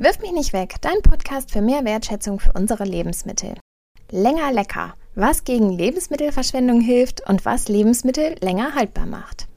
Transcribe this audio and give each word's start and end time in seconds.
Wirf 0.00 0.20
mich 0.20 0.30
nicht 0.30 0.52
weg, 0.52 0.76
dein 0.80 1.02
Podcast 1.02 1.50
für 1.50 1.60
mehr 1.60 1.84
Wertschätzung 1.84 2.38
für 2.38 2.52
unsere 2.52 2.84
Lebensmittel. 2.84 3.54
Länger 4.12 4.52
lecker, 4.52 4.94
was 5.16 5.42
gegen 5.42 5.72
Lebensmittelverschwendung 5.72 6.80
hilft 6.80 7.28
und 7.28 7.44
was 7.44 7.66
Lebensmittel 7.66 8.36
länger 8.40 8.76
haltbar 8.76 9.06
macht. 9.06 9.48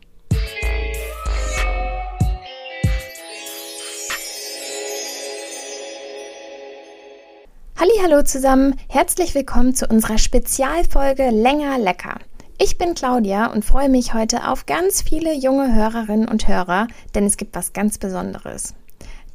Hallo 8.04 8.24
zusammen, 8.24 8.80
herzlich 8.90 9.36
willkommen 9.36 9.76
zu 9.76 9.86
unserer 9.86 10.18
Spezialfolge 10.18 11.30
Länger 11.30 11.78
lecker. 11.78 12.16
Ich 12.58 12.80
bin 12.80 12.96
Claudia 12.96 13.46
und 13.46 13.64
freue 13.64 13.90
mich 13.90 14.16
heute 14.16 14.48
auf 14.48 14.66
ganz 14.66 15.04
viele 15.04 15.36
junge 15.36 15.76
Hörerinnen 15.76 16.28
und 16.28 16.48
Hörer, 16.48 16.88
denn 17.14 17.28
es 17.28 17.38
gibt 17.38 17.56
was 17.56 17.74
ganz 17.74 18.00
Besonderes. 18.00 18.74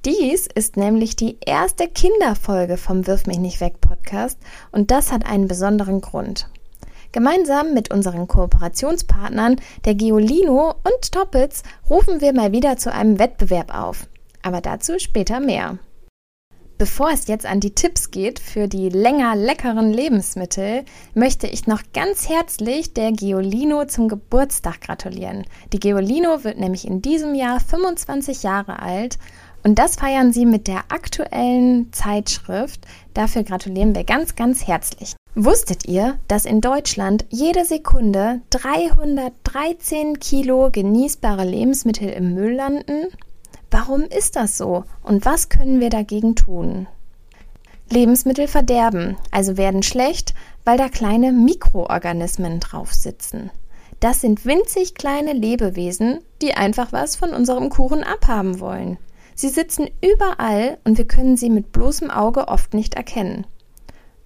Dies 0.07 0.47
ist 0.47 0.77
nämlich 0.77 1.17
die 1.17 1.37
erste 1.45 1.89
Kinderfolge 1.89 2.77
vom 2.77 3.09
Wirf 3.09 3.27
mich 3.27 3.39
nicht 3.39 3.61
weg 3.61 3.81
Podcast 3.81 4.39
und 4.71 4.93
das 4.93 5.11
hat 5.11 5.27
einen 5.27 5.49
besonderen 5.49 6.01
Grund. 6.01 6.49
Gemeinsam 7.11 7.75
mit 7.75 7.93
unseren 7.93 8.29
Kooperationspartnern 8.29 9.57
der 9.85 9.97
Geolino 9.97 10.77
und 10.85 11.11
Toppitz 11.11 11.65
rufen 11.91 12.21
wir 12.21 12.33
mal 12.33 12.53
wieder 12.53 12.77
zu 12.77 12.93
einem 12.93 13.19
Wettbewerb 13.19 13.75
auf. 13.77 14.07
Aber 14.43 14.61
dazu 14.61 15.01
später 15.01 15.41
mehr. 15.41 15.77
Bevor 16.79 17.11
es 17.11 17.27
jetzt 17.27 17.47
an 17.47 17.59
die 17.59 17.75
Tipps 17.75 18.11
geht 18.11 18.39
für 18.39 18.69
die 18.69 18.91
länger 18.91 19.35
leckeren 19.35 19.93
Lebensmittel, 19.95 20.85
möchte 21.15 21.47
ich 21.47 21.67
noch 21.67 21.81
ganz 21.95 22.29
herzlich 22.29 22.93
der 22.93 23.13
Geolino 23.13 23.87
zum 23.87 24.09
Geburtstag 24.09 24.83
gratulieren. 24.83 25.47
Die 25.73 25.81
Geolino 25.81 26.45
wird 26.45 26.61
nämlich 26.61 26.87
in 26.87 27.01
diesem 27.01 27.35
Jahr 27.35 27.61
25 27.61 28.43
Jahre 28.43 28.81
alt 28.81 29.19
und 29.67 29.81
das 29.81 29.97
feiern 29.97 30.33
sie 30.33 30.47
mit 30.47 30.69
der 30.69 30.85
aktuellen 30.91 31.93
Zeitschrift. 31.93 32.87
Dafür 33.15 33.43
gratulieren 33.43 33.97
wir 33.97 34.05
ganz, 34.05 34.37
ganz 34.37 34.65
herzlich. 34.65 35.17
Wusstet 35.35 35.87
ihr, 35.89 36.21
dass 36.29 36.45
in 36.45 36.61
Deutschland 36.61 37.25
jede 37.31 37.65
Sekunde 37.65 38.43
313 38.51 40.21
Kilo 40.21 40.71
genießbare 40.71 41.45
Lebensmittel 41.45 42.09
im 42.11 42.33
Müll 42.33 42.53
landen? 42.53 43.09
Warum 43.73 44.03
ist 44.03 44.37
das 44.37 44.57
so 44.57 44.85
und 45.03 45.25
was 45.25 45.49
können 45.49 45.81
wir 45.81 45.91
dagegen 45.91 46.37
tun? 46.37 46.87
Lebensmittel 47.91 48.47
verderben, 48.47 49.17
also 49.33 49.57
werden 49.57 49.83
schlecht, 49.83 50.35
weil 50.65 50.79
da 50.79 50.89
kleine 50.89 51.33
Mikroorganismen 51.33 52.61
drauf 52.61 52.95
sitzen. 52.95 53.51
Das 53.99 54.21
sind 54.21 54.45
winzig 54.45 54.95
kleine 54.95 55.33
Lebewesen, 55.33 56.21
die 56.41 56.55
einfach 56.55 56.93
was 56.93 57.17
von 57.17 57.31
unserem 57.31 57.69
Kuchen 57.69 58.05
abhaben 58.05 58.61
wollen. 58.61 58.99
Sie 59.37 59.51
sitzen 59.51 59.89
überall 60.03 60.79
und 60.85 60.97
wir 60.97 61.07
können 61.07 61.37
sie 61.37 61.51
mit 61.51 61.71
bloßem 61.71 62.11
Auge 62.11 62.49
oft 62.49 62.73
nicht 62.73 62.95
erkennen. 62.95 63.47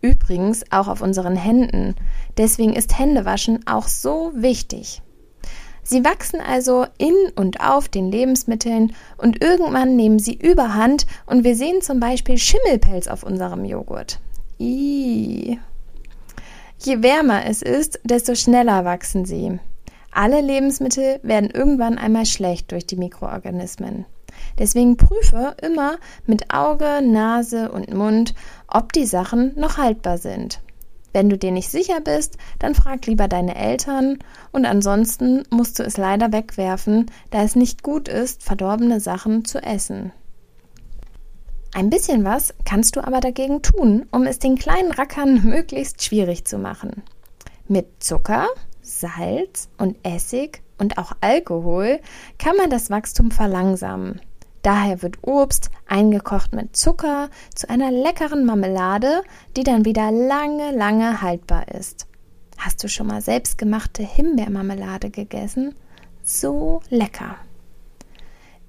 Übrigens 0.00 0.64
auch 0.70 0.86
auf 0.86 1.03
unseren 1.03 1.34
Händen. 1.34 1.97
Deswegen 2.39 2.72
ist 2.75 2.97
Händewaschen 2.97 3.66
auch 3.66 3.88
so 3.88 4.31
wichtig. 4.34 5.03
Sie 5.83 6.05
wachsen 6.05 6.41
also 6.41 6.86
in 6.97 7.14
und 7.34 7.61
auf 7.61 7.88
den 7.88 8.12
Lebensmitteln 8.12 8.94
und 9.19 9.42
irgendwann 9.42 9.97
nehmen 9.97 10.20
sie 10.20 10.34
überhand 10.34 11.06
und 11.27 11.42
wir 11.42 11.56
sehen 11.56 11.83
zum 11.83 11.98
Beispiel 11.98 12.38
Schimmelpelz 12.38 13.08
auf 13.08 13.25
unserem 13.25 13.64
Joghurt. 13.64 14.20
Ih. 14.58 15.58
Je 16.78 17.03
wärmer 17.03 17.47
es 17.47 17.62
ist, 17.62 17.98
desto 18.05 18.36
schneller 18.36 18.84
wachsen 18.84 19.25
sie. 19.25 19.58
Alle 20.12 20.41
Lebensmittel 20.41 21.19
werden 21.25 21.50
irgendwann 21.50 21.98
einmal 21.98 22.27
schlecht 22.27 22.70
durch 22.70 22.86
die 22.86 22.97
Mikroorganismen. 22.97 24.06
Deswegen 24.59 24.97
prüfe 24.97 25.56
immer 25.62 25.98
mit 26.27 26.53
Auge, 26.53 27.00
Nase 27.03 27.70
und 27.70 27.92
Mund, 27.95 28.34
ob 28.69 28.92
die 28.92 29.06
Sachen 29.06 29.53
noch 29.59 29.78
haltbar 29.78 30.19
sind. 30.19 30.61
Wenn 31.12 31.28
du 31.28 31.37
dir 31.37 31.50
nicht 31.50 31.70
sicher 31.70 32.00
bist, 32.00 32.37
dann 32.59 32.75
frag 32.75 33.06
lieber 33.06 33.27
deine 33.27 33.56
Eltern 33.56 34.19
und 34.53 34.65
ansonsten 34.65 35.43
musst 35.50 35.78
du 35.78 35.82
es 35.82 35.97
leider 35.97 36.32
wegwerfen, 36.32 37.10
da 37.31 37.43
es 37.43 37.56
nicht 37.56 37.82
gut 37.82 38.09
ist, 38.09 38.43
verdorbene 38.43 39.00
Sachen 39.00 39.44
zu 39.44 39.62
essen. 39.62 40.12
Ein 41.72 41.91
bisschen 41.91 42.25
was 42.25 42.54
kannst 42.65 42.97
du 42.97 43.04
aber 43.04 43.21
dagegen 43.21 43.62
tun, 43.62 44.06
um 44.10 44.25
es 44.25 44.38
den 44.38 44.56
kleinen 44.56 44.93
Rackern 44.93 45.43
möglichst 45.44 46.03
schwierig 46.03 46.44
zu 46.44 46.59
machen. 46.59 47.03
Mit 47.69 48.03
Zucker, 48.03 48.49
Salz 48.83 49.69
und 49.78 49.97
Essig 50.03 50.62
und 50.78 50.99
auch 50.99 51.12
Alkohol 51.21 52.00
kann 52.38 52.56
man 52.56 52.71
das 52.71 52.91
Wachstum 52.91 53.31
verlangsamen. 53.31 54.21
Daher 54.62 55.03
wird 55.03 55.19
Obst 55.22 55.71
eingekocht 55.87 56.53
mit 56.54 56.76
Zucker 56.76 57.31
zu 57.54 57.69
einer 57.71 57.91
leckeren 57.91 58.44
Marmelade, 58.44 59.22
die 59.56 59.65
dann 59.65 59.84
wieder 59.84 60.10
lange, 60.10 60.71
lange 60.72 61.22
haltbar 61.22 61.69
ist. 61.69 62.06
Hast 62.59 62.82
du 62.84 62.88
schon 62.88 63.06
mal 63.06 63.22
selbstgemachte 63.22 64.03
Himbeermarmelade 64.03 65.10
gegessen? 65.10 65.75
So 66.22 66.81
lecker. 66.91 67.37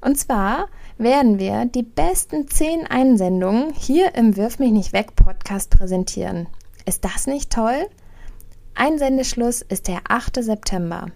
Und 0.00 0.18
zwar 0.18 0.68
werden 0.98 1.38
wir 1.38 1.66
die 1.66 1.82
besten 1.82 2.48
10 2.48 2.86
Einsendungen 2.86 3.72
hier 3.72 4.14
im 4.14 4.36
Wirf 4.36 4.58
mich 4.58 4.72
nicht 4.72 4.92
weg 4.92 5.14
Podcast 5.14 5.70
präsentieren. 5.70 6.48
Ist 6.86 7.04
das 7.04 7.26
nicht 7.26 7.52
toll? 7.52 7.86
Einsendeschluss 8.74 9.62
ist 9.62 9.88
der 9.88 10.00
8. 10.08 10.42
September. 10.42 11.08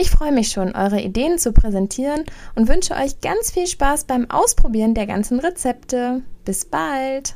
Ich 0.00 0.10
freue 0.10 0.30
mich 0.30 0.50
schon, 0.52 0.76
eure 0.76 1.00
Ideen 1.00 1.38
zu 1.38 1.52
präsentieren 1.52 2.22
und 2.54 2.68
wünsche 2.68 2.94
euch 2.94 3.20
ganz 3.20 3.50
viel 3.50 3.66
Spaß 3.66 4.04
beim 4.04 4.30
Ausprobieren 4.30 4.94
der 4.94 5.08
ganzen 5.08 5.40
Rezepte. 5.40 6.22
Bis 6.44 6.64
bald! 6.64 7.34